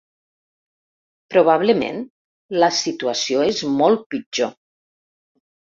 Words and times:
Probablement, 1.33 2.01
la 2.63 2.71
situació 2.79 3.47
és 3.53 3.63
molt 3.83 4.05
pitjor. 4.15 4.55